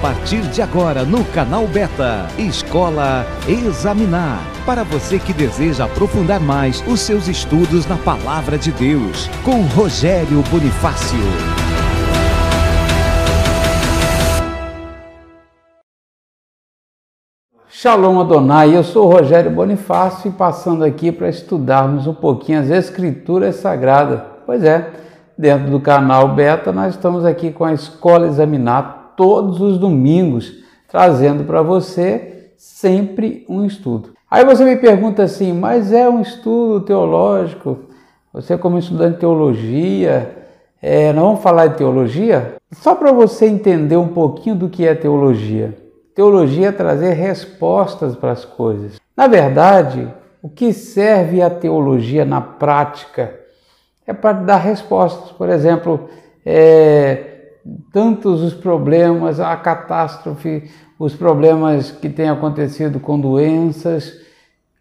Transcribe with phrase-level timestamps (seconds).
[0.00, 4.38] partir de agora no canal Beta, Escola Examinar.
[4.64, 10.42] Para você que deseja aprofundar mais os seus estudos na Palavra de Deus, com Rogério
[10.50, 11.18] Bonifácio.
[17.68, 23.56] Shalom Adonai, eu sou Rogério Bonifácio e passando aqui para estudarmos um pouquinho as Escrituras
[23.56, 24.20] Sagradas.
[24.46, 24.90] Pois é,
[25.36, 31.42] dentro do canal Beta nós estamos aqui com a Escola Examinar todos os domingos, trazendo
[31.42, 34.10] para você sempre um estudo.
[34.30, 37.80] Aí você me pergunta assim, mas é um estudo teológico?
[38.32, 40.36] Você, como estudante de teologia,
[40.80, 42.54] é, nós vamos falar de teologia?
[42.70, 45.76] Só para você entender um pouquinho do que é teologia.
[46.14, 49.00] Teologia é trazer respostas para as coisas.
[49.16, 50.06] Na verdade,
[50.40, 53.34] o que serve a teologia na prática
[54.06, 55.32] é para dar respostas.
[55.32, 56.08] Por exemplo,
[56.46, 57.37] é,
[57.92, 64.14] tantos os problemas, a catástrofe, os problemas que têm acontecido com doenças.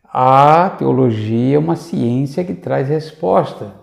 [0.03, 3.73] A teologia é uma ciência que traz resposta.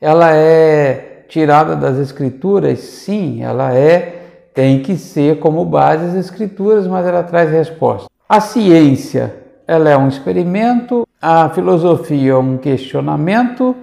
[0.00, 2.80] Ela é tirada das escrituras?
[2.80, 8.08] Sim, ela é, tem que ser como base as escrituras, mas ela traz resposta.
[8.28, 9.34] A ciência,
[9.66, 13.74] ela é um experimento, a filosofia é um questionamento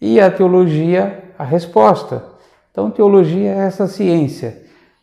[0.00, 2.31] e a teologia a resposta.
[2.72, 4.62] Então, teologia é essa ciência.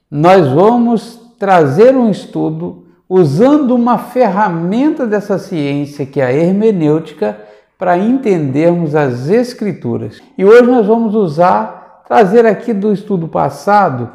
[0.10, 7.40] Nós vamos trazer um estudo usando uma ferramenta dessa ciência, que é a hermenêutica,
[7.78, 10.20] para entendermos as Escrituras.
[10.36, 14.10] E hoje nós vamos usar, trazer aqui do estudo passado,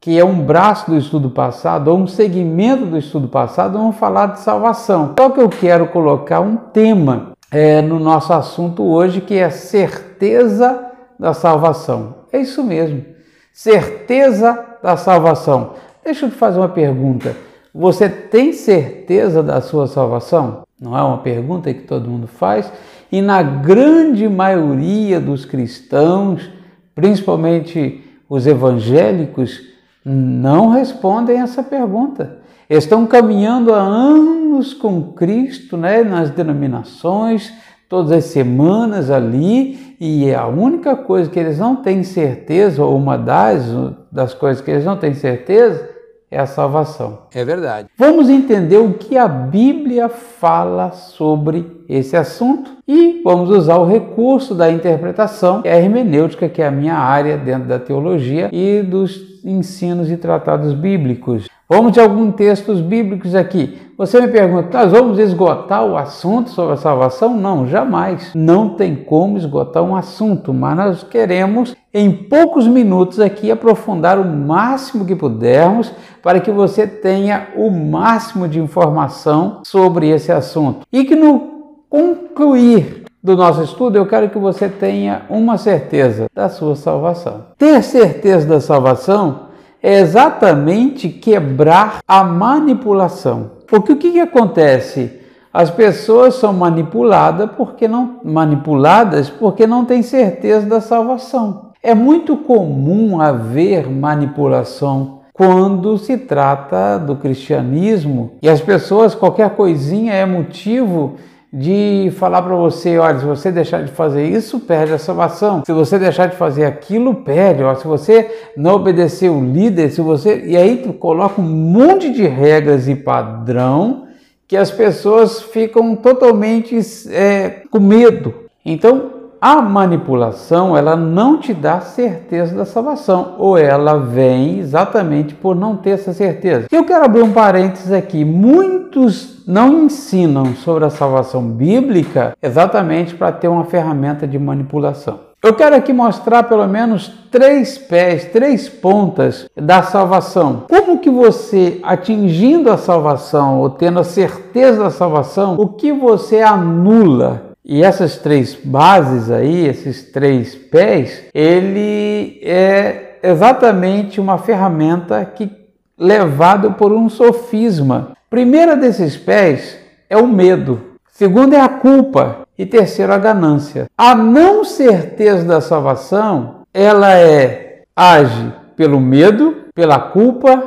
[0.00, 4.28] que é um braço do estudo passado, ou um segmento do estudo passado, vamos falar
[4.28, 5.14] de salvação.
[5.18, 10.90] Só que eu quero colocar um tema é, no nosso assunto hoje, que é certeza
[11.18, 12.23] da salvação.
[12.34, 13.04] É isso mesmo.
[13.52, 15.74] Certeza da salvação.
[16.04, 17.36] Deixa eu te fazer uma pergunta.
[17.72, 20.64] Você tem certeza da sua salvação?
[20.80, 22.72] Não é uma pergunta que todo mundo faz?
[23.12, 26.50] E na grande maioria dos cristãos,
[26.92, 29.60] principalmente os evangélicos,
[30.04, 32.38] não respondem essa pergunta.
[32.68, 37.52] Estão caminhando há anos com Cristo, né, nas denominações,
[37.88, 43.16] todas as semanas ali, e a única coisa que eles não têm certeza, ou uma
[43.16, 43.64] das,
[44.12, 45.88] das coisas que eles não têm certeza,
[46.30, 47.20] é a salvação.
[47.34, 47.88] É verdade.
[47.96, 54.54] Vamos entender o que a Bíblia fala sobre esse assunto e vamos usar o recurso
[54.54, 58.82] da interpretação, que é a hermenêutica, que é a minha área dentro da teologia e
[58.82, 61.48] dos ensinos e tratados bíblicos.
[61.66, 63.78] Vamos de alguns textos bíblicos aqui.
[63.96, 67.34] Você me pergunta, nós vamos esgotar o assunto sobre a salvação?
[67.34, 68.32] Não, jamais.
[68.34, 74.26] Não tem como esgotar um assunto, mas nós queremos, em poucos minutos aqui, aprofundar o
[74.26, 75.90] máximo que pudermos
[76.22, 80.86] para que você tenha o máximo de informação sobre esse assunto.
[80.92, 81.54] E que no
[81.88, 87.46] concluir do nosso estudo, eu quero que você tenha uma certeza da sua salvação.
[87.56, 89.43] Ter certeza da salvação
[89.84, 93.50] é exatamente quebrar a manipulação.
[93.66, 95.20] Porque o que, que acontece?
[95.52, 101.72] As pessoas são manipuladas porque não manipuladas porque não têm certeza da salvação.
[101.82, 110.14] É muito comum haver manipulação quando se trata do cristianismo e as pessoas qualquer coisinha
[110.14, 111.16] é motivo
[111.56, 115.62] de falar para você, olha, se você deixar de fazer isso, perde a salvação.
[115.64, 117.62] Se você deixar de fazer aquilo, perde.
[117.62, 122.10] Olha, se você não obedecer o líder, se você e aí tu coloca um monte
[122.12, 124.08] de regras e padrão
[124.48, 126.76] que as pessoas ficam totalmente
[127.10, 128.34] é, com medo.
[128.66, 135.54] Então a manipulação ela não te dá certeza da salvação, ou ela vem exatamente por
[135.54, 136.66] não ter essa certeza.
[136.72, 138.24] Eu quero abrir um parênteses aqui.
[138.24, 145.20] Muitos não ensinam sobre a salvação bíblica exatamente para ter uma ferramenta de manipulação.
[145.42, 150.62] Eu quero aqui mostrar pelo menos três pés, três pontas da salvação.
[150.70, 156.40] Como que você, atingindo a salvação ou tendo a certeza da salvação, o que você
[156.40, 165.50] anula e essas três bases aí, esses três pés, ele é exatamente uma ferramenta que
[165.98, 168.12] levado por um sofisma.
[168.28, 169.78] Primeira desses pés
[170.10, 170.80] é o medo.
[171.10, 173.86] Segundo é a culpa e terceiro a ganância.
[173.96, 180.62] A não certeza da salvação, ela é age pelo medo, pela culpa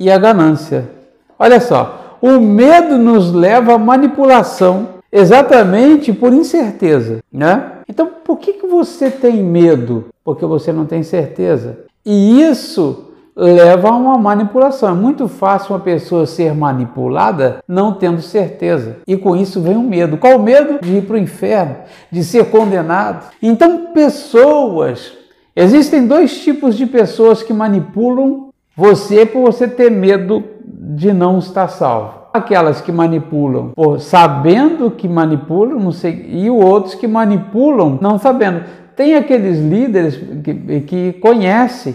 [0.00, 0.88] e a ganância.
[1.38, 7.74] Olha só, o medo nos leva à manipulação exatamente por incerteza, né?
[7.88, 10.06] Então, por que, que você tem medo?
[10.24, 11.78] Porque você não tem certeza.
[12.04, 14.88] E isso leva a uma manipulação.
[14.88, 18.96] É muito fácil uma pessoa ser manipulada não tendo certeza.
[19.06, 20.16] E com isso vem o medo.
[20.16, 20.80] Qual o medo?
[20.80, 21.76] De ir para o inferno,
[22.10, 23.26] de ser condenado.
[23.40, 25.12] Então, pessoas.
[25.54, 31.68] Existem dois tipos de pessoas que manipulam você por você ter medo de não estar
[31.68, 32.23] salvo.
[32.34, 38.62] Aquelas que manipulam por sabendo que manipulam, não sei, e outros que manipulam não sabendo.
[38.96, 41.94] Tem aqueles líderes que, que conhecem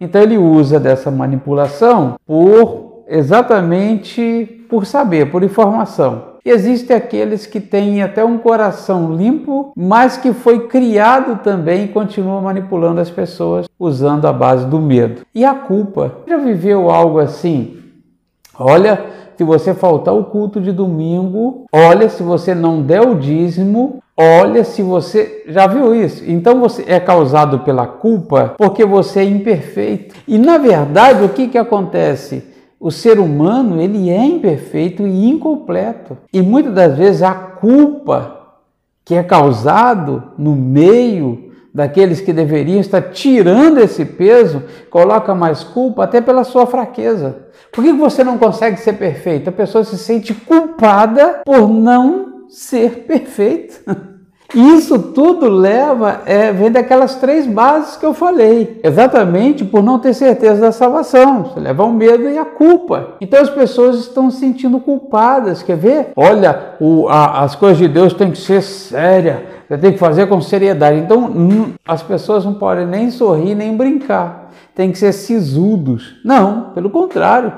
[0.00, 6.30] então ele usa dessa manipulação por exatamente por saber, por informação.
[6.42, 11.88] E existem aqueles que têm até um coração limpo, mas que foi criado também e
[11.88, 15.20] continua manipulando as pessoas usando a base do medo.
[15.34, 16.12] E a culpa?
[16.26, 17.76] Já viveu algo assim?
[18.58, 19.04] Olha,
[19.40, 24.64] se você faltar o culto de domingo, olha, se você não der o dízimo, Olha
[24.64, 26.22] se você já viu isso.
[26.30, 30.14] Então você é causado pela culpa porque você é imperfeito.
[30.28, 32.44] E na verdade, o que, que acontece?
[32.78, 36.18] O ser humano ele é imperfeito e incompleto.
[36.30, 38.58] E muitas das vezes a culpa
[39.06, 46.04] que é causado no meio daqueles que deveriam estar tirando esse peso, coloca mais culpa
[46.04, 47.36] até pela sua fraqueza.
[47.72, 49.48] Por que você não consegue ser perfeito?
[49.48, 54.10] A pessoa se sente culpada por não ser perfeita.
[54.54, 60.12] Isso tudo leva, é, vem daquelas três bases que eu falei, exatamente por não ter
[60.12, 61.44] certeza da salvação.
[61.44, 63.14] Você leva ao medo e a culpa.
[63.20, 65.62] Então as pessoas estão se sentindo culpadas.
[65.62, 66.12] Quer ver?
[66.16, 69.38] Olha, o, a, as coisas de Deus têm que ser sérias,
[69.70, 70.98] você tem que fazer com seriedade.
[70.98, 71.32] Então
[71.86, 76.16] as pessoas não podem nem sorrir nem brincar, tem que ser sisudos.
[76.24, 77.52] Não, pelo contrário.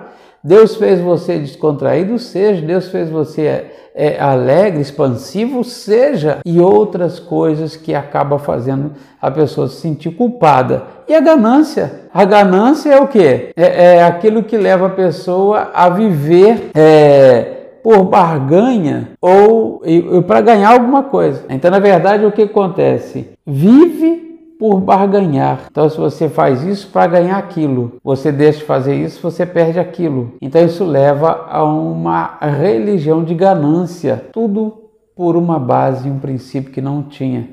[0.45, 2.61] Deus fez você descontraído, seja.
[2.61, 6.41] Deus fez você é, alegre, expansivo, seja.
[6.45, 10.83] E outras coisas que acaba fazendo a pessoa se sentir culpada.
[11.09, 12.01] E a ganância?
[12.13, 13.53] A ganância é o quê?
[13.57, 16.73] É, é aquilo que leva a pessoa a viver.
[16.75, 19.83] É, por barganha ou
[20.27, 21.45] para ganhar alguma coisa.
[21.49, 23.31] Então, na verdade, o que acontece?
[23.47, 24.23] Vive
[24.59, 25.63] por barganhar.
[25.71, 29.81] Então, se você faz isso para ganhar aquilo, você deixa de fazer isso, você perde
[29.81, 30.35] aquilo.
[30.41, 34.27] Então, isso leva a uma religião de ganância.
[34.33, 34.83] Tudo
[35.17, 37.49] por uma base, um princípio que não tinha.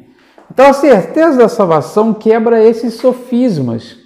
[0.51, 3.97] Então, a certeza da salvação quebra esses sofismas.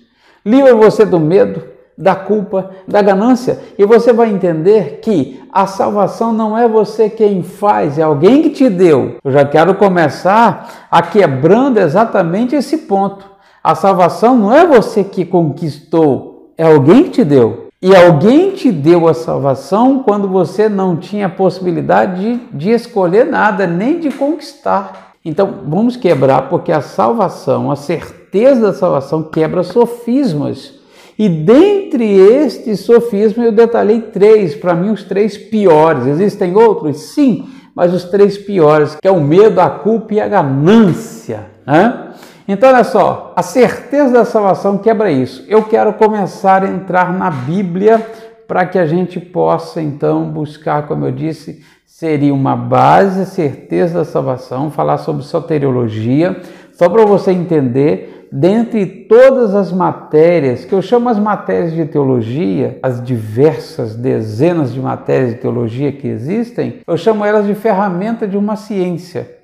[0.45, 1.61] Livra você do medo,
[1.97, 7.43] da culpa, da ganância, e você vai entender que a salvação não é você quem
[7.43, 9.17] faz, é alguém que te deu.
[9.23, 13.25] Eu já quero começar a quebrando exatamente esse ponto.
[13.63, 17.67] A salvação não é você que conquistou, é alguém que te deu.
[17.81, 23.67] E alguém te deu a salvação quando você não tinha possibilidade de, de escolher nada,
[23.67, 25.15] nem de conquistar.
[25.23, 30.82] Então vamos quebrar, porque a salvação, a certeza da salvação, quebra sofismas
[31.17, 36.07] e dentre estes sofismas eu detalhei três, para mim os três piores.
[36.07, 37.13] Existem outros?
[37.13, 41.45] Sim, mas os três piores, que é o medo, a culpa e a ganância.
[41.65, 42.11] Né?
[42.47, 45.45] Então, olha só, a certeza da salvação quebra isso.
[45.47, 48.05] Eu quero começar a entrar na Bíblia
[48.47, 54.05] para que a gente possa, então, buscar, como eu disse, seria uma base, certeza da
[54.05, 56.41] salvação, falar sobre soteriologia,
[56.73, 62.79] só para você entender dentre todas as matérias, que eu chamo as matérias de teologia,
[62.81, 68.35] as diversas dezenas de matérias de teologia que existem, eu chamo elas de ferramenta de
[68.35, 69.37] uma ciência.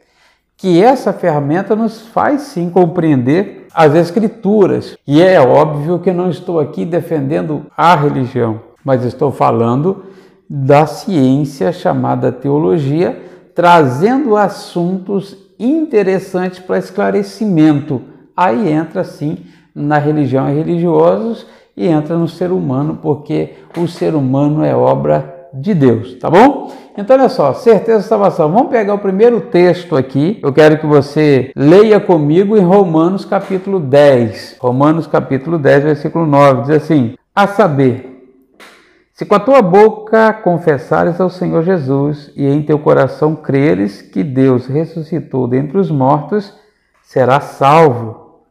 [0.57, 4.98] Que essa ferramenta nos faz sim compreender as Escrituras.
[5.07, 10.05] E é óbvio que não estou aqui defendendo a religião, mas estou falando
[10.50, 13.21] da ciência chamada teologia,
[13.53, 18.01] trazendo assuntos interessantes para esclarecimento
[18.39, 19.39] Aí entra sim
[19.75, 25.49] na religião e religiosos e entra no ser humano, porque o ser humano é obra
[25.53, 26.71] de Deus, tá bom?
[26.97, 28.49] Então, olha só, certeza salvação.
[28.49, 30.39] Vamos pegar o primeiro texto aqui.
[30.41, 34.55] Eu quero que você leia comigo em Romanos capítulo 10.
[34.61, 36.61] Romanos capítulo 10, versículo 9.
[36.61, 38.08] Diz assim: A saber,
[39.19, 44.23] se com a tua boca confessares ao Senhor Jesus e em teu coração creres que
[44.23, 46.53] Deus ressuscitou dentre os mortos,
[47.03, 48.45] serás salvo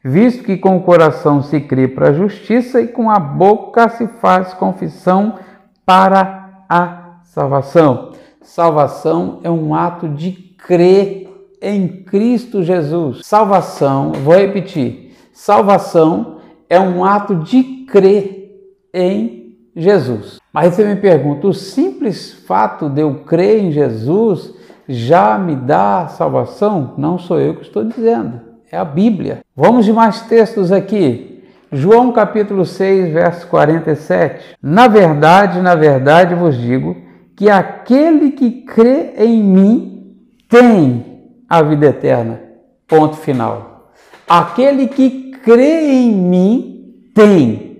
[0.00, 4.06] visto que com o coração se crê para a justiça e com a boca se
[4.06, 5.40] faz confissão
[5.84, 8.12] para a salvação.
[8.40, 11.28] Salvação é um ato de crer
[11.60, 13.26] em Cristo Jesus.
[13.26, 16.38] Salvação, vou repetir, salvação
[16.70, 19.41] é um ato de crer em
[19.74, 20.38] Jesus.
[20.52, 24.54] Mas você me pergunta, o simples fato de eu crer em Jesus
[24.88, 26.94] já me dá salvação?
[26.98, 29.40] Não sou eu que estou dizendo é a Bíblia.
[29.54, 31.44] Vamos de mais textos aqui.
[31.70, 34.56] João capítulo 6, verso 47.
[34.62, 36.96] Na verdade, na verdade vos digo
[37.36, 40.16] que aquele que crê em mim
[40.48, 41.04] tem
[41.48, 42.40] a vida eterna.
[42.88, 43.92] Ponto final.
[44.26, 47.71] Aquele que crê em mim tem.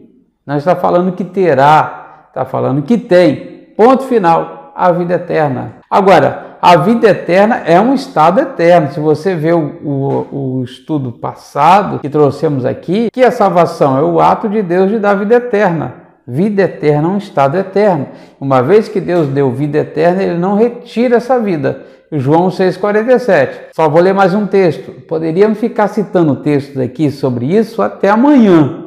[0.47, 3.69] Não está falando que terá, está falando que tem.
[3.77, 4.73] Ponto final.
[4.75, 5.75] A vida eterna.
[5.91, 8.91] Agora, a vida eterna é um estado eterno.
[8.91, 14.03] Se você vê o, o, o, estudo passado que trouxemos aqui, que a salvação é
[14.03, 15.95] o ato de Deus de dar vida eterna.
[16.27, 18.07] Vida eterna é um estado eterno.
[18.41, 21.83] Uma vez que Deus deu vida eterna, ele não retira essa vida.
[22.13, 23.49] João 6,47.
[23.75, 24.93] Só vou ler mais um texto.
[25.09, 28.82] Poderíamos ficar citando textos aqui sobre isso até amanhã,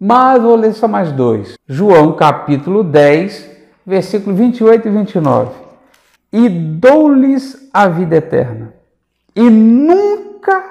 [0.00, 1.54] mas vou ler só mais dois.
[1.68, 3.50] João capítulo 10,
[3.86, 5.50] versículo 28 e 29.
[6.32, 8.74] E dou-lhes a vida eterna,
[9.34, 10.62] e nunca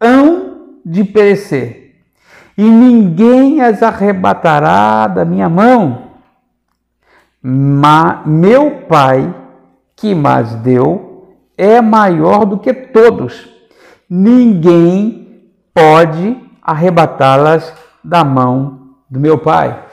[0.00, 1.88] hão de perecer
[2.58, 6.08] e ninguém as arrebatará da minha mão.
[8.26, 9.32] Meu Pai,
[9.94, 13.48] que mais deu, é maior do que todos.
[14.10, 15.40] Ninguém
[15.72, 17.72] pode arrebatá-las
[18.08, 18.78] da mão
[19.10, 19.84] do meu Pai.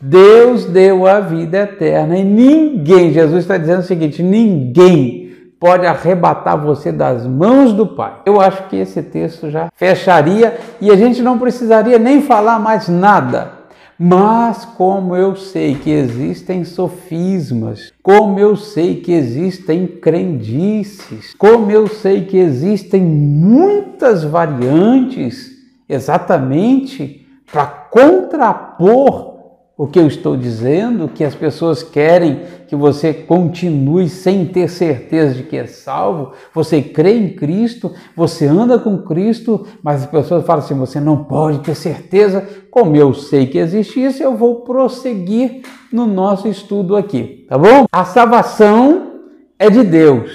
[0.00, 5.26] Deus deu a vida eterna e ninguém, Jesus está dizendo o seguinte: ninguém
[5.58, 8.20] pode arrebatar você das mãos do Pai.
[8.24, 12.88] Eu acho que esse texto já fecharia e a gente não precisaria nem falar mais
[12.88, 13.56] nada.
[13.98, 21.88] Mas como eu sei que existem sofismas, como eu sei que existem crendices, como eu
[21.88, 25.55] sei que existem muitas variantes
[25.88, 29.36] exatamente para contrapor
[29.78, 35.34] o que eu estou dizendo, que as pessoas querem que você continue sem ter certeza
[35.34, 40.46] de que é salvo, você crê em Cristo, você anda com Cristo, mas as pessoas
[40.46, 42.46] falam assim: você não pode ter certeza.
[42.70, 45.62] Como eu sei que existe isso, eu vou prosseguir
[45.92, 47.84] no nosso estudo aqui, tá bom?
[47.92, 49.12] A salvação
[49.58, 50.30] é de Deus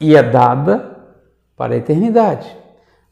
[0.00, 0.98] e é dada
[1.56, 2.59] para a eternidade.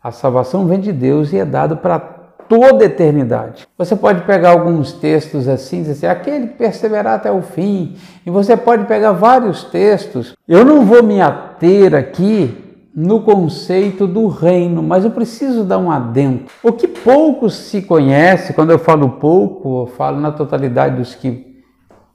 [0.09, 3.69] A salvação vem de Deus e é dada para toda a eternidade.
[3.77, 8.31] Você pode pegar alguns textos assim, dizer assim, aquele que perseverar até o fim, e
[8.31, 10.35] você pode pegar vários textos.
[10.49, 12.57] Eu não vou me ater aqui
[12.97, 16.45] no conceito do reino, mas eu preciso dar um adendo.
[16.63, 21.48] O que pouco se conhece, quando eu falo pouco, eu falo na totalidade dos que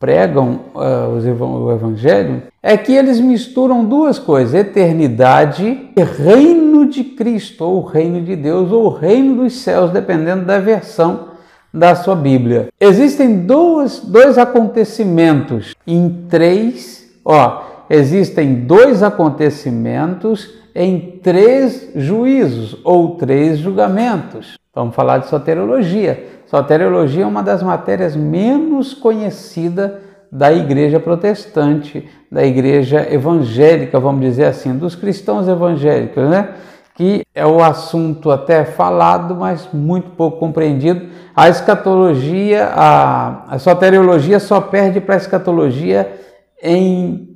[0.03, 5.63] pregam uh, o Evangelho, é que eles misturam duas coisas: eternidade
[5.95, 11.29] e reino de Cristo, ou reino de Deus, ou reino dos céus, dependendo da versão
[11.73, 12.67] da sua Bíblia.
[12.81, 23.57] Existem dois, dois acontecimentos em três, ó, existem dois acontecimentos em três juízos ou três
[23.57, 24.57] julgamentos.
[24.75, 26.41] Vamos falar de soteriologia.
[26.53, 29.93] Soteriologia é uma das matérias menos conhecidas
[30.31, 36.49] da igreja protestante, da igreja evangélica, vamos dizer assim, dos cristãos evangélicos, né?
[36.93, 41.07] Que é o assunto até falado, mas muito pouco compreendido.
[41.35, 46.13] A escatologia, a, a soteriologia só perde para a escatologia
[46.61, 47.32] em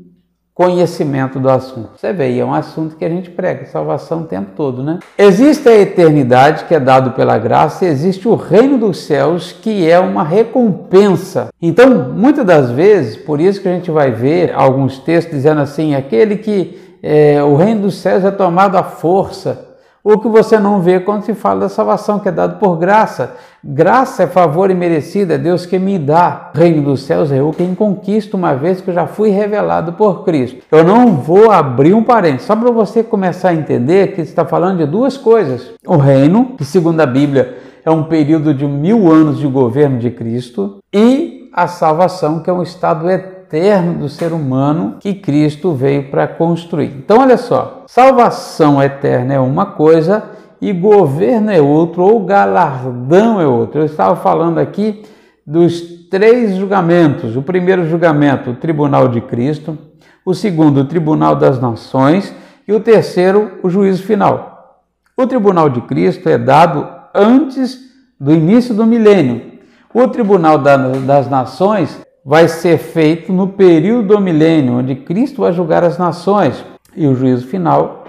[0.58, 1.92] conhecimento do assunto.
[1.96, 4.98] Você vê, é um assunto que a gente prega, salvação o tempo todo, né?
[5.16, 9.88] Existe a eternidade que é dado pela graça e existe o reino dos céus que
[9.88, 11.50] é uma recompensa.
[11.62, 15.94] Então, muitas das vezes, por isso que a gente vai ver alguns textos dizendo assim,
[15.94, 19.67] aquele que é, o reino dos céus é tomado à força,
[20.14, 23.36] o que você não vê quando se fala da salvação, que é dado por graça.
[23.62, 26.50] Graça é favor imerecido, é Deus que me dá.
[26.56, 30.24] Reino dos céus é eu quem conquista uma vez que eu já fui revelado por
[30.24, 30.64] Cristo.
[30.72, 34.78] Eu não vou abrir um parênteses, só para você começar a entender que está falando
[34.78, 35.74] de duas coisas.
[35.86, 40.10] O reino, que segundo a Bíblia é um período de mil anos de governo de
[40.10, 45.74] Cristo, e a salvação, que é um estado eterno eterno do ser humano que Cristo
[45.74, 46.94] veio para construir.
[46.98, 50.24] Então, olha só: salvação eterna é uma coisa
[50.62, 53.80] e governo é outro, ou galardão é outro.
[53.80, 55.04] Eu estava falando aqui
[55.46, 59.78] dos três julgamentos: o primeiro julgamento, o tribunal de Cristo,
[60.26, 62.34] o segundo, o tribunal das nações,
[62.68, 64.84] e o terceiro, o juízo final.
[65.16, 67.80] O tribunal de Cristo é dado antes
[68.20, 69.58] do início do milênio.
[69.94, 75.86] O tribunal das nações vai ser feito no período do milênio, onde Cristo vai julgar
[75.86, 76.62] as nações,
[76.94, 78.04] e o juízo final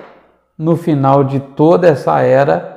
[0.58, 2.74] no final de toda essa era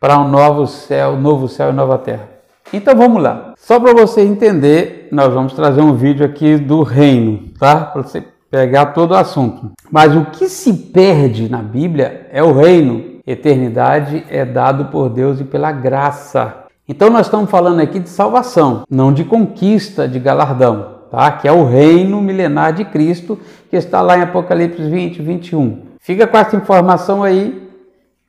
[0.00, 2.26] para um novo céu, novo céu e nova terra.
[2.72, 3.52] Então vamos lá.
[3.58, 7.80] Só para você entender, nós vamos trazer um vídeo aqui do reino, tá?
[7.80, 9.72] Para você pegar todo o assunto.
[9.90, 13.20] Mas o que se perde na Bíblia é o reino.
[13.26, 16.64] Eternidade é dado por Deus e pela graça.
[16.88, 21.30] Então nós estamos falando aqui de salvação, não de conquista, de galardão, tá?
[21.32, 25.82] Que é o reino milenar de Cristo, que está lá em Apocalipse 20, 21.
[26.00, 27.68] Fica com essa informação aí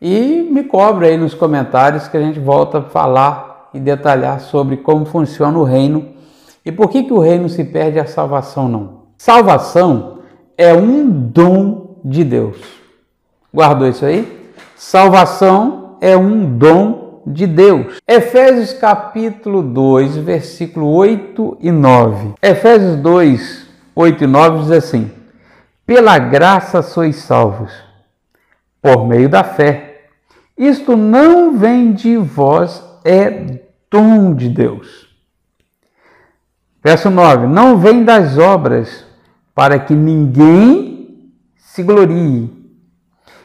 [0.02, 4.76] e me cobre aí nos comentários que a gente volta a falar e detalhar sobre
[4.76, 6.10] como funciona o reino
[6.66, 9.00] e por que, que o reino se perde a salvação não.
[9.18, 10.20] Salvação
[10.58, 12.58] é um dom de Deus.
[13.54, 14.52] Guardou isso aí?
[14.76, 18.00] Salvação é um dom de Deus.
[18.08, 22.34] Efésios capítulo 2, versículo 8 e 9.
[22.42, 25.12] Efésios 2, 8 e 9 diz assim:
[25.86, 27.72] Pela graça sois salvos,
[28.82, 30.08] por meio da fé.
[30.58, 35.08] Isto não vem de vós, é dom de Deus.
[36.84, 39.06] Verso 9: Não vem das obras,
[39.56, 42.59] para que ninguém se glorie.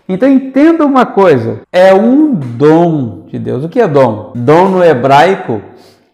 [0.08, 3.64] Então entenda uma coisa: é um dom de Deus.
[3.64, 4.32] O que é dom?
[4.34, 5.62] Dom no hebraico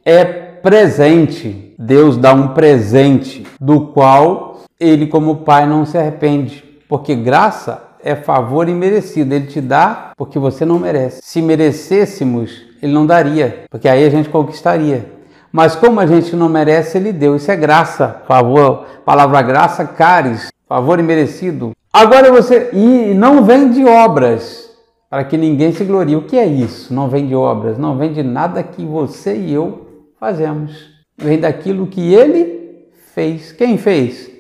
[0.05, 1.75] é presente.
[1.79, 6.63] Deus dá um presente do qual ele, como pai, não se arrepende.
[6.89, 9.35] Porque graça é favor imerecido.
[9.35, 11.21] Ele te dá porque você não merece.
[11.23, 15.11] Se merecêssemos, ele não daria, porque aí a gente conquistaria.
[15.53, 17.35] Mas como a gente não merece, ele deu.
[17.35, 21.73] Isso é graça, favor, palavra graça, caris, favor imerecido.
[21.93, 24.71] Agora você e não vem de obras
[25.11, 26.15] para que ninguém se glorie.
[26.15, 26.95] O que é isso?
[26.95, 29.89] Não vem de obras, não vem de nada que você e eu
[30.21, 30.89] fazemos.
[31.19, 33.51] Vem daquilo que ele fez.
[33.51, 34.31] Quem fez?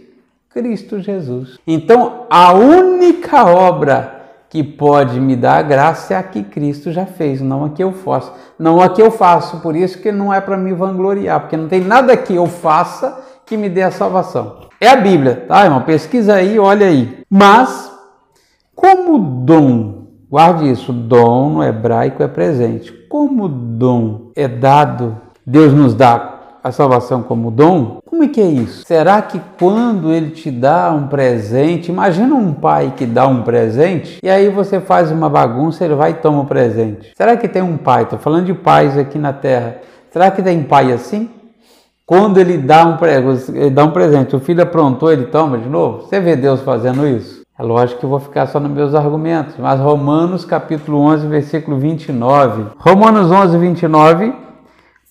[0.50, 1.58] Cristo Jesus.
[1.66, 7.06] Então, a única obra que pode me dar a graça é a que Cristo já
[7.06, 8.32] fez, não a que eu faço.
[8.56, 11.68] Não a que eu faço, por isso que não é para me vangloriar, porque não
[11.68, 14.58] tem nada que eu faça que me dê a salvação.
[14.80, 15.82] É a Bíblia, tá, irmão?
[15.82, 17.24] Pesquisa aí, olha aí.
[17.28, 17.92] Mas,
[18.76, 22.92] como dom, guarde isso, dom no hebraico é presente.
[23.08, 28.46] Como dom é dado, Deus nos dá a salvação como dom, como é que é
[28.46, 28.84] isso?
[28.86, 34.20] Será que quando ele te dá um presente, imagina um pai que dá um presente
[34.22, 37.12] e aí você faz uma bagunça, ele vai e toma o presente.
[37.16, 38.04] Será que tem um pai?
[38.04, 39.78] Estou falando de pais aqui na terra.
[40.12, 41.30] Será que tem pai assim?
[42.10, 42.98] Quando ele dá um,
[43.54, 46.00] ele dá um presente, o filho aprontou, ele toma de novo.
[46.00, 47.42] Você vê Deus fazendo isso?
[47.56, 51.78] É lógico que eu vou ficar só nos meus argumentos, mas Romanos capítulo 11, versículo
[51.78, 52.64] 29.
[52.78, 54.34] Romanos 11, 29,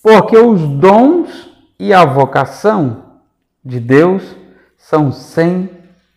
[0.02, 2.98] porque os dons e a vocação
[3.64, 4.36] de Deus
[4.76, 5.70] são sem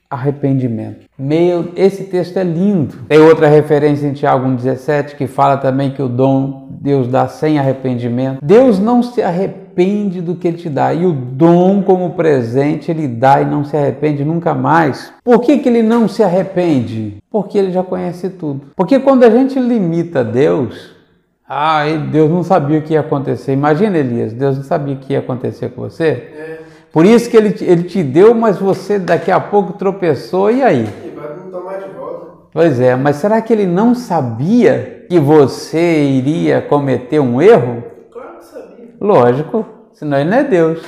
[0.10, 1.06] arrependimento.
[1.18, 3.06] Meu, esse texto é lindo.
[3.08, 7.58] Tem outra referência em Tiago 1,17 que fala também que o dom Deus dá sem
[7.58, 8.40] arrependimento.
[8.44, 9.63] Deus não se arrepende
[10.22, 10.94] do que Ele te dá.
[10.94, 15.14] E o dom, como presente, Ele dá e não se arrepende nunca mais.
[15.24, 17.18] Por que, que Ele não se arrepende?
[17.30, 18.68] Porque Ele já conhece tudo.
[18.76, 20.94] Porque quando a gente limita Deus,
[21.48, 23.54] ah, Deus não sabia o que ia acontecer.
[23.54, 26.06] Imagina, Elias, Deus não sabia o que ia acontecer com você.
[26.06, 26.60] É.
[26.94, 30.88] Por isso que ele, ele te deu, mas você daqui a pouco tropeçou, e aí?
[31.16, 32.28] Vai tomar de volta.
[32.52, 37.93] Pois é, mas será que ele não sabia que você iria cometer um erro?
[39.04, 40.82] Lógico, senão ele não é Deus.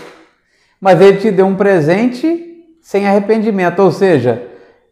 [0.80, 2.44] Mas ele te deu um presente
[2.82, 4.42] sem arrependimento, ou seja,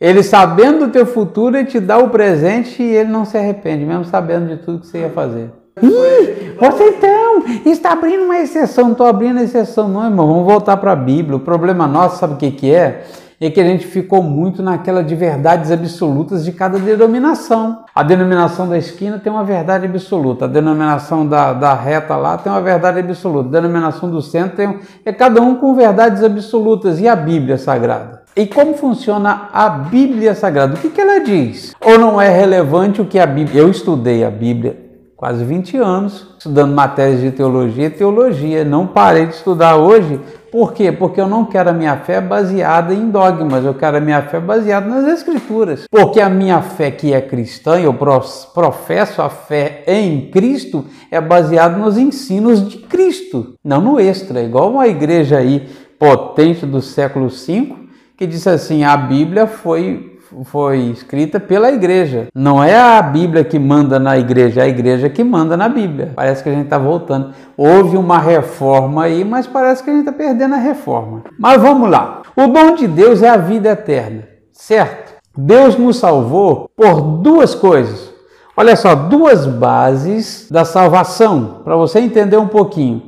[0.01, 3.85] ele sabendo do teu futuro, ele te dá o presente e ele não se arrepende,
[3.85, 5.49] mesmo sabendo de tudo que você ia fazer.
[5.81, 10.27] Ih, você então está abrindo uma exceção, não estou abrindo exceção não, irmão.
[10.27, 11.37] Vamos voltar para a Bíblia.
[11.37, 13.05] O problema nosso, sabe o que, que é?
[13.39, 17.83] É que a gente ficou muito naquela de verdades absolutas de cada denominação.
[17.93, 22.51] A denominação da esquina tem uma verdade absoluta, a denominação da, da reta lá tem
[22.51, 24.79] uma verdade absoluta, a denominação do centro tem.
[25.05, 26.99] É cada um com verdades absolutas.
[26.99, 28.23] E a Bíblia Sagrada?
[28.35, 30.73] E como funciona a Bíblia Sagrada?
[30.73, 31.73] O que, que ela diz?
[31.79, 33.61] Ou não é relevante o que a Bíblia.
[33.61, 34.83] Eu estudei a Bíblia
[35.15, 38.65] quase 20 anos estudando matérias de teologia e teologia.
[38.65, 40.19] Não parei de estudar hoje.
[40.53, 40.91] Por quê?
[40.91, 44.39] Porque eu não quero a minha fé baseada em dogmas, eu quero a minha fé
[44.39, 45.85] baseada nas Escrituras.
[45.89, 51.75] Porque a minha fé que é cristã, eu professo a fé em Cristo, é baseada
[51.75, 54.43] nos ensinos de Cristo, não no extra.
[54.43, 57.73] Igual uma igreja aí potente do século V,
[58.15, 60.12] que disse assim: a Bíblia foi
[60.43, 62.27] foi escrita pela igreja.
[62.33, 66.11] Não é a Bíblia que manda na igreja, é a igreja que manda na Bíblia.
[66.15, 67.33] Parece que a gente está voltando.
[67.55, 71.23] Houve uma reforma aí, mas parece que a gente está perdendo a reforma.
[71.37, 72.21] Mas vamos lá.
[72.35, 75.13] O dom de Deus é a vida eterna, certo?
[75.37, 78.11] Deus nos salvou por duas coisas.
[78.55, 83.01] Olha só, duas bases da salvação, para você entender um pouquinho.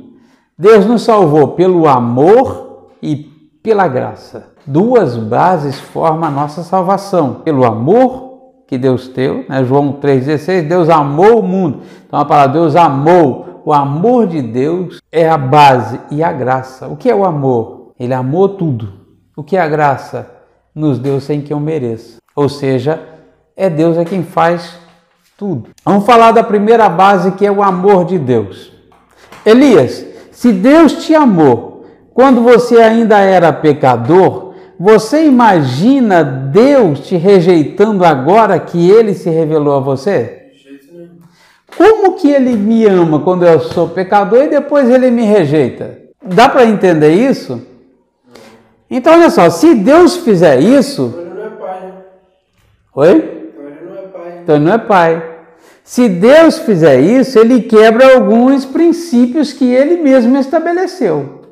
[0.58, 3.16] Deus nos salvou pelo amor e
[3.62, 8.26] pela graça duas bases formam a nossa salvação: pelo amor
[8.66, 9.64] que Deus deu, né?
[9.64, 11.82] João 3,16, Deus amou o mundo.
[12.06, 16.88] Então a palavra Deus amou O amor de Deus é a base e a graça.
[16.88, 17.92] O que é o amor?
[17.98, 18.92] Ele amou tudo.
[19.36, 20.30] O que é a graça?
[20.74, 22.18] Nos deu sem que eu mereça.
[22.34, 23.02] Ou seja,
[23.56, 24.78] é Deus é quem faz
[25.36, 25.70] tudo.
[25.84, 28.72] Vamos falar da primeira base que é o amor de Deus.
[29.44, 34.45] Elias, se Deus te amou quando você ainda era pecador,
[34.78, 40.46] você imagina Deus te rejeitando agora que ele se revelou a você?
[41.76, 45.98] Como que ele me ama quando eu sou pecador e depois ele me rejeita?
[46.22, 47.62] Dá para entender isso?
[48.90, 51.08] Então, olha só, se Deus fizer isso.
[51.08, 51.92] Então ele não é pai.
[52.94, 53.14] Oi?
[53.52, 54.38] Então ele não é pai.
[54.42, 55.36] Então ele não é pai.
[55.84, 61.42] Se Deus fizer isso, ele quebra alguns princípios que ele mesmo estabeleceu.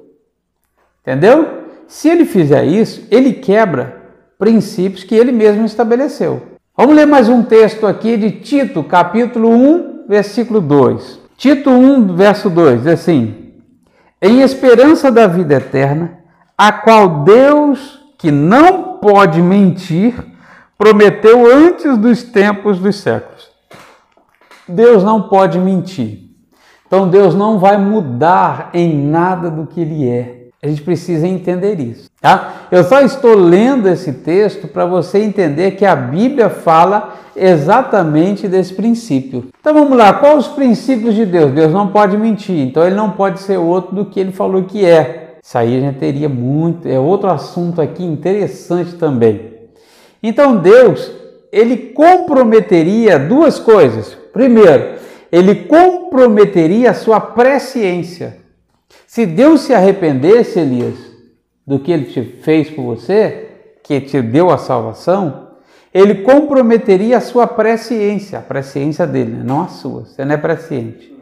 [1.03, 1.54] Entendeu?
[1.87, 4.03] Se ele fizer isso, ele quebra
[4.39, 6.43] princípios que ele mesmo estabeleceu.
[6.77, 11.21] Vamos ler mais um texto aqui de Tito, capítulo 1, versículo 2.
[11.37, 13.53] Tito 1, verso 2, diz assim:
[14.21, 16.19] Em esperança da vida eterna,
[16.57, 20.15] a qual Deus, que não pode mentir,
[20.77, 23.49] prometeu antes dos tempos dos séculos.
[24.67, 26.31] Deus não pode mentir.
[26.87, 30.44] Então Deus não vai mudar em nada do que ele é.
[30.65, 32.69] A gente precisa entender isso, tá?
[32.71, 38.73] Eu só estou lendo esse texto para você entender que a Bíblia fala exatamente desse
[38.73, 39.51] princípio.
[39.61, 41.53] Então vamos lá, quais os princípios de Deus?
[41.53, 44.87] Deus não pode mentir, então ele não pode ser outro do que ele falou que
[44.87, 45.35] é.
[45.45, 49.53] Isso aí a gente teria muito, é outro assunto aqui interessante também.
[50.23, 51.13] Então Deus,
[51.53, 54.17] ele comprometeria duas coisas.
[54.33, 54.95] Primeiro,
[55.31, 58.44] ele comprometeria a sua presciência.
[59.15, 60.99] Se Deus se arrependesse, Elias,
[61.65, 63.49] do que ele te fez por você,
[63.85, 65.51] que te deu a salvação,
[65.95, 70.05] ele comprometeria a sua presciência, a presciência dele, não a sua.
[70.05, 71.17] Você não é presciente.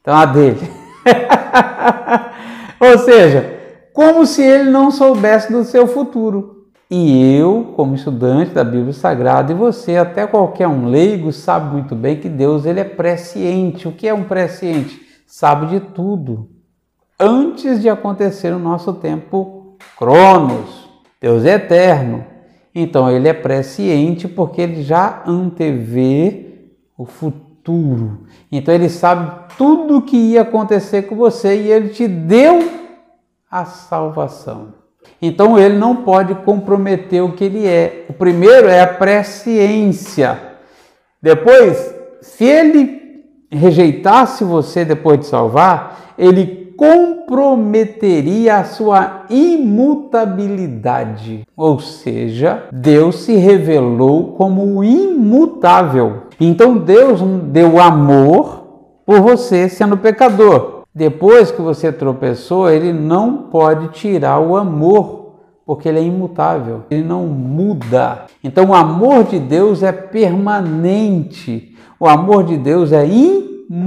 [0.00, 0.58] Então a dele.
[2.80, 3.58] Ou seja,
[3.92, 6.64] como se ele não soubesse do seu futuro.
[6.90, 11.94] E eu, como estudante da Bíblia Sagrada, e você, até qualquer um leigo, sabe muito
[11.94, 13.86] bem que Deus ele é presciente.
[13.86, 14.98] O que é um presciente?
[15.26, 16.53] Sabe de tudo
[17.18, 20.88] antes de acontecer o nosso tempo Cronos.
[21.20, 22.24] Deus é eterno.
[22.74, 28.26] Então ele é presciente porque ele já antevê o futuro.
[28.50, 32.68] Então ele sabe tudo o que ia acontecer com você e ele te deu
[33.50, 34.74] a salvação.
[35.22, 38.06] Então ele não pode comprometer o que ele é.
[38.08, 40.38] O primeiro é a presciência.
[41.22, 51.46] Depois, se ele rejeitasse você depois de salvar, ele comprometeria a sua imutabilidade.
[51.56, 56.24] Ou seja, Deus se revelou como imutável.
[56.40, 58.64] Então Deus deu amor
[59.06, 60.74] por você sendo pecador.
[60.94, 65.32] Depois que você tropeçou, ele não pode tirar o amor,
[65.66, 68.26] porque ele é imutável, ele não muda.
[68.44, 71.74] Então o amor de Deus é permanente.
[71.98, 73.80] O amor de Deus é imutável.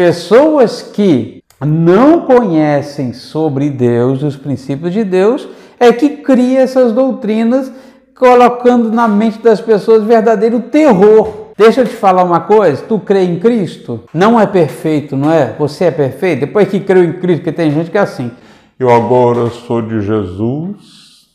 [0.00, 5.46] Pessoas que não conhecem sobre Deus, os princípios de Deus,
[5.78, 7.70] é que cria essas doutrinas,
[8.16, 11.50] colocando na mente das pessoas verdadeiro terror.
[11.54, 14.04] Deixa eu te falar uma coisa, tu crê em Cristo?
[14.14, 15.54] Não é perfeito, não é?
[15.58, 16.40] Você é perfeito?
[16.40, 18.30] Depois que creu em Cristo, porque tem gente que é assim,
[18.78, 21.28] eu agora sou de Jesus,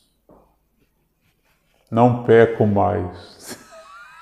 [1.92, 3.35] não peco mais.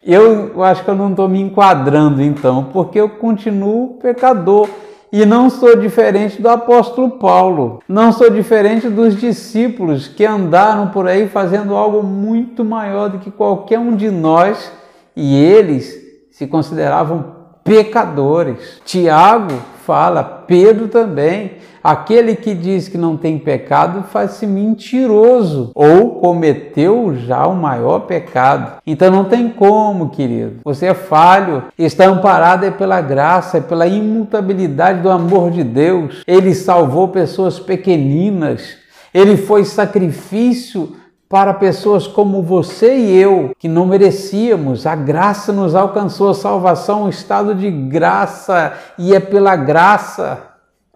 [0.06, 4.68] Eu acho que eu não estou me enquadrando então, porque eu continuo pecador
[5.12, 11.08] e não sou diferente do apóstolo Paulo, não sou diferente dos discípulos que andaram por
[11.08, 14.72] aí fazendo algo muito maior do que qualquer um de nós
[15.16, 15.96] e eles
[16.32, 17.26] se consideravam
[17.64, 18.82] pecadores.
[18.84, 19.54] Tiago
[19.86, 21.52] fala, Pedro também.
[21.84, 28.82] Aquele que diz que não tem pecado faz-se mentiroso ou cometeu já o maior pecado.
[28.88, 30.62] Então não tem como, querido.
[30.64, 36.24] Você é falho, está amparado é pela graça, é pela imutabilidade do amor de Deus.
[36.26, 38.78] Ele salvou pessoas pequeninas.
[39.14, 40.96] Ele foi sacrifício
[41.34, 44.86] para pessoas como você e eu, que não merecíamos.
[44.86, 50.38] A graça nos alcançou, a salvação, um estado de graça, e é pela graça.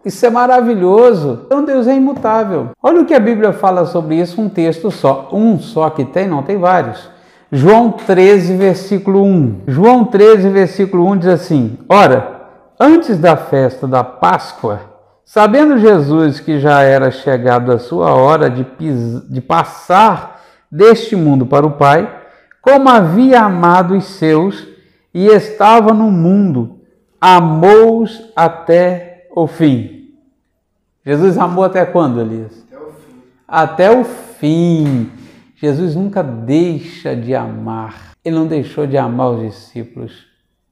[0.06, 1.42] Isso é maravilhoso.
[1.48, 2.70] Então Deus é imutável.
[2.84, 5.28] Olha o que a Bíblia fala sobre isso, um texto só.
[5.34, 7.10] Um só que tem, não tem vários.
[7.52, 9.62] João 13, versículo 1.
[9.66, 12.42] João 13, versículo 1 diz assim: Ora,
[12.80, 14.82] antes da festa da Páscoa,
[15.28, 18.66] Sabendo Jesus que já era chegado a sua hora de,
[19.30, 22.24] de passar deste mundo para o Pai,
[22.62, 24.66] como havia amado os seus
[25.14, 26.80] e estava no mundo,
[27.20, 30.14] amou-os até o fim.
[31.06, 32.66] Jesus amou até quando, Elias?
[32.66, 33.22] Até o fim.
[33.46, 35.12] Até o fim.
[35.58, 38.14] Jesus nunca deixa de amar.
[38.24, 40.26] Ele não deixou de amar os discípulos.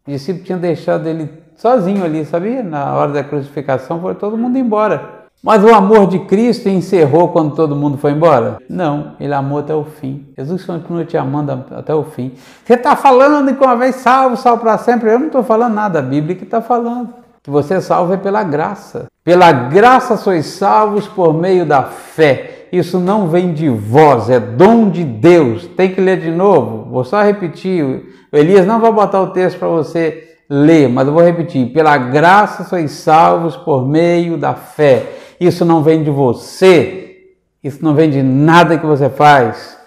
[0.07, 2.61] Os discípulos tinham deixado ele sozinho ali, sabia?
[2.61, 5.25] Na hora da crucificação foi todo mundo embora.
[5.45, 8.57] Mas o amor de Cristo encerrou quando todo mundo foi embora?
[8.67, 10.25] Não, ele amou até o fim.
[10.35, 12.33] Jesus continua te amando até o fim.
[12.65, 15.11] Você está falando que uma vez salvo, salvo para sempre.
[15.11, 17.13] Eu não estou falando nada, a Bíblia que está falando.
[17.43, 19.05] Que você é salvo é pela graça.
[19.23, 22.64] Pela graça sois salvos por meio da fé.
[22.75, 25.65] Isso não vem de vós, é dom de Deus.
[25.65, 26.91] Tem que ler de novo.
[26.91, 28.03] Vou só repetir.
[28.33, 31.71] Elias não vai botar o texto para você ler, mas eu vou repetir.
[31.71, 35.05] Pela graça sois salvos por meio da fé.
[35.39, 37.31] Isso não vem de você.
[37.63, 39.79] Isso não vem de nada que você faz.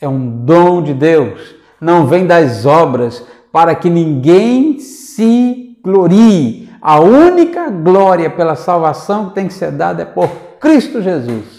[0.00, 1.56] É um dom de Deus.
[1.80, 6.68] Não vem das obras para que ninguém se glorie.
[6.80, 10.28] A única glória pela salvação que tem que ser dada é por
[10.60, 11.55] Cristo Jesus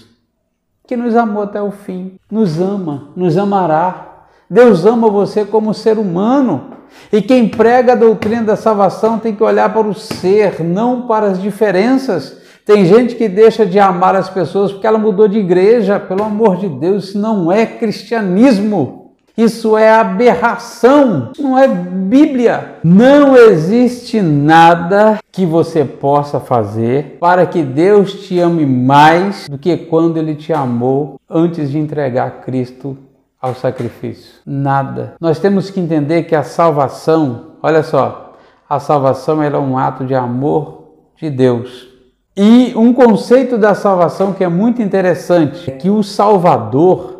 [0.87, 4.23] que nos amou até o fim, nos ama, nos amará.
[4.49, 6.77] Deus ama você como ser humano.
[7.11, 11.27] E quem prega a doutrina da salvação tem que olhar para o ser, não para
[11.27, 12.41] as diferenças.
[12.65, 15.99] Tem gente que deixa de amar as pessoas porque ela mudou de igreja.
[15.99, 18.96] Pelo amor de Deus, isso não é cristianismo.
[19.37, 22.77] Isso é aberração, não é Bíblia.
[22.83, 29.77] Não existe nada que você possa fazer para que Deus te ame mais do que
[29.77, 32.97] quando Ele te amou antes de entregar Cristo
[33.39, 34.41] ao sacrifício.
[34.43, 35.13] Nada.
[35.21, 38.33] Nós temos que entender que a salvação, olha só,
[38.67, 41.87] a salvação era um ato de amor de Deus.
[42.35, 47.16] E um conceito da salvação que é muito interessante é que o Salvador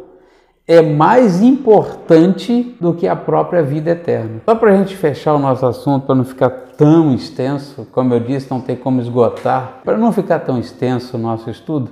[0.67, 4.41] é mais importante do que a própria vida eterna.
[4.43, 8.19] Só para a gente fechar o nosso assunto, para não ficar tão extenso, como eu
[8.19, 11.91] disse, não tem como esgotar, para não ficar tão extenso o nosso estudo,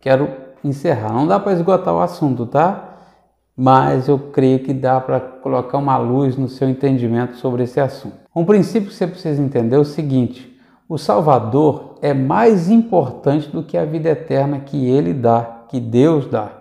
[0.00, 0.28] quero
[0.64, 1.12] encerrar.
[1.12, 2.88] Não dá para esgotar o assunto, tá?
[3.56, 8.16] Mas eu creio que dá para colocar uma luz no seu entendimento sobre esse assunto.
[8.34, 13.62] Um princípio que você precisa entender é o seguinte: o Salvador é mais importante do
[13.62, 16.59] que a vida eterna que ele dá, que Deus dá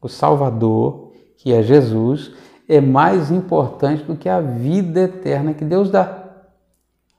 [0.00, 2.32] o Salvador, que é Jesus,
[2.68, 6.24] é mais importante do que a vida eterna que Deus dá.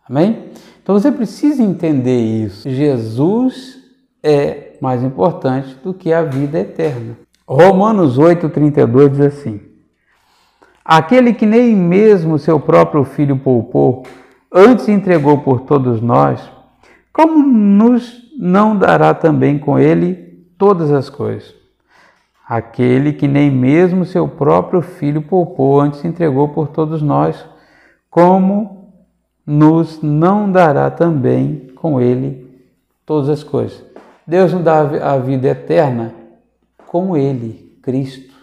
[0.08, 0.50] Amém?
[0.82, 2.70] Então você precisa entender isso.
[2.70, 3.78] Jesus
[4.24, 7.18] é mais importante do que a vida eterna.
[7.48, 9.62] Romanos 8,32 diz assim:
[10.84, 14.04] Aquele que nem mesmo seu próprio filho poupou,
[14.52, 16.42] antes entregou por todos nós,
[17.14, 21.61] como nos não dará também com ele todas as coisas?
[22.52, 27.46] Aquele que nem mesmo seu próprio filho poupou, antes entregou por todos nós,
[28.10, 28.92] como
[29.48, 32.46] nos não dará também com ele
[33.06, 33.82] todas as coisas.
[34.28, 36.14] Deus nos dá a vida eterna
[36.88, 38.36] com ele, Cristo.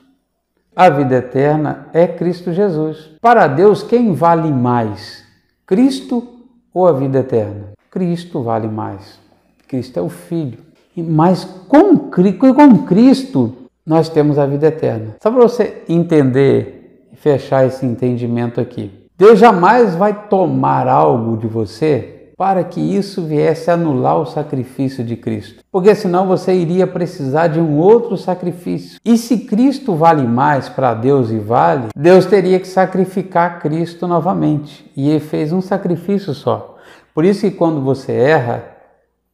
[0.74, 3.10] A vida eterna é Cristo Jesus.
[3.20, 5.22] Para Deus, quem vale mais?
[5.66, 6.26] Cristo
[6.72, 7.72] ou a vida eterna?
[7.90, 9.20] Cristo vale mais.
[9.68, 10.60] Cristo é o Filho.
[10.96, 15.16] Mas com, com Cristo, nós temos a vida eterna.
[15.22, 19.08] Só para você entender e fechar esse entendimento aqui.
[19.16, 25.16] Deus jamais vai tomar algo de você para que isso viesse anular o sacrifício de
[25.16, 25.64] Cristo.
[25.72, 29.00] Porque senão você iria precisar de um outro sacrifício.
[29.04, 34.88] E se Cristo vale mais para Deus e vale, Deus teria que sacrificar Cristo novamente.
[34.96, 36.76] E ele fez um sacrifício só.
[37.12, 38.64] Por isso que quando você erra,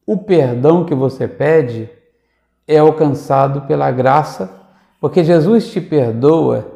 [0.07, 1.87] o perdão que você pede
[2.67, 4.49] é alcançado pela graça,
[4.99, 6.67] porque Jesus te perdoa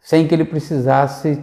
[0.00, 1.42] sem que ele precisasse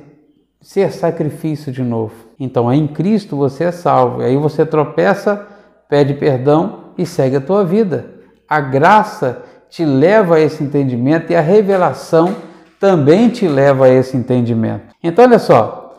[0.62, 2.14] ser sacrifício de novo.
[2.40, 4.22] Então, é em Cristo você é salvo.
[4.22, 5.48] Aí você tropeça,
[5.88, 8.06] pede perdão e segue a tua vida.
[8.48, 12.36] A graça te leva a esse entendimento e a revelação
[12.80, 14.96] também te leva a esse entendimento.
[15.04, 15.98] Então, olha só,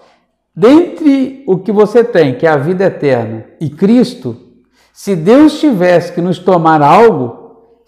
[0.54, 4.36] dentre o que você tem, que é a vida eterna, e Cristo,
[4.92, 7.39] se Deus tivesse que nos tomar algo,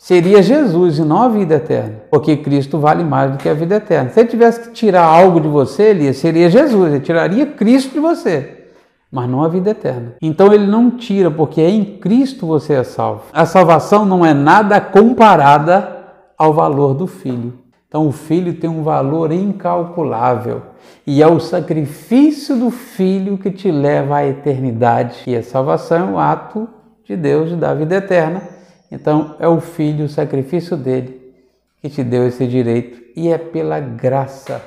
[0.02, 3.76] seria Jesus e não a vida eterna, porque Cristo vale mais do que a vida
[3.76, 4.10] eterna.
[4.10, 8.00] Se ele tivesse que tirar algo de você, ele seria Jesus, ele tiraria Cristo de
[8.00, 8.64] você,
[9.12, 10.16] mas não a vida eterna.
[10.20, 13.26] Então ele não tira, porque é em Cristo você é salvo.
[13.32, 15.98] A salvação não é nada comparada
[16.36, 17.52] ao valor do Filho.
[17.86, 20.62] Então o Filho tem um valor incalculável.
[21.06, 25.22] E é o sacrifício do Filho que te leva à eternidade.
[25.28, 26.68] E a salvação é o ato
[27.04, 28.62] de Deus de dar vida eterna
[28.92, 31.33] então é o Filho, o sacrifício dele,
[31.81, 34.62] que te deu esse direito e é pela graça,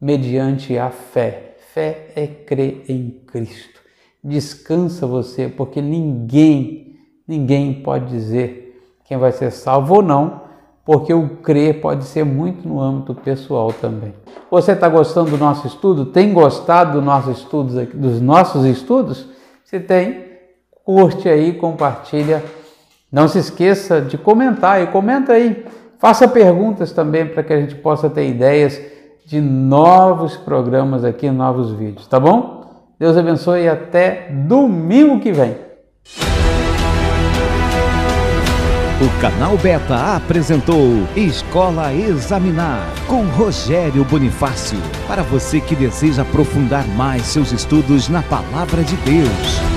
[0.00, 1.54] mediante a fé.
[1.72, 3.80] Fé é crer em Cristo.
[4.22, 10.40] descansa você, porque ninguém, ninguém pode dizer quem vai ser salvo ou não,
[10.84, 14.12] porque o crer pode ser muito no âmbito pessoal também.
[14.50, 16.06] Você está gostando do nosso estudo?
[16.06, 17.62] Tem gostado do nosso
[17.94, 19.28] dos nossos estudos?
[19.64, 20.24] Se tem,
[20.84, 22.42] curte aí, compartilha.
[23.10, 25.64] Não se esqueça de comentar e comenta aí.
[25.98, 28.80] Faça perguntas também para que a gente possa ter ideias
[29.24, 32.64] de novos programas aqui, novos vídeos, tá bom?
[32.98, 35.66] Deus abençoe e até domingo que vem.
[38.98, 44.78] O canal Beta apresentou Escola Examinar com Rogério Bonifácio.
[45.06, 49.75] Para você que deseja aprofundar mais seus estudos na Palavra de Deus.